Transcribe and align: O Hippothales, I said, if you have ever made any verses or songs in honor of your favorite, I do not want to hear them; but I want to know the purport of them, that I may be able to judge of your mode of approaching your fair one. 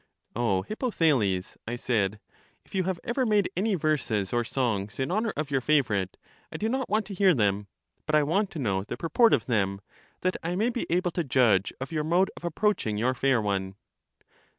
O 0.35 0.63
Hippothales, 0.67 1.57
I 1.67 1.75
said, 1.75 2.19
if 2.65 2.73
you 2.73 2.85
have 2.85 2.99
ever 3.03 3.23
made 3.23 3.51
any 3.55 3.75
verses 3.75 4.33
or 4.33 4.43
songs 4.43 4.99
in 4.99 5.11
honor 5.11 5.31
of 5.37 5.51
your 5.51 5.61
favorite, 5.61 6.17
I 6.51 6.57
do 6.57 6.67
not 6.69 6.89
want 6.89 7.05
to 7.05 7.13
hear 7.13 7.35
them; 7.35 7.67
but 8.07 8.15
I 8.15 8.23
want 8.23 8.49
to 8.49 8.57
know 8.57 8.81
the 8.81 8.97
purport 8.97 9.31
of 9.31 9.45
them, 9.45 9.79
that 10.21 10.37
I 10.41 10.55
may 10.55 10.71
be 10.71 10.87
able 10.89 11.11
to 11.11 11.23
judge 11.23 11.71
of 11.79 11.91
your 11.91 12.03
mode 12.03 12.31
of 12.35 12.43
approaching 12.43 12.97
your 12.97 13.13
fair 13.13 13.39
one. 13.39 13.75